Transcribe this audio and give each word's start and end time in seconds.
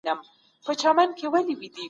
چترال 0.63 0.99
او 1.09 1.15
سوات 1.21 1.45
دي. 1.59 1.67